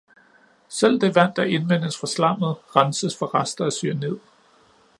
Selv 0.69 1.01
det 1.01 1.15
vand, 1.15 1.35
der 1.35 1.43
indvindes 1.43 1.99
fra 1.99 2.07
slammet, 2.07 2.55
renses 2.75 3.17
for 3.17 3.35
rester 3.35 3.65
af 3.65 3.71
cyanid. 3.73 4.17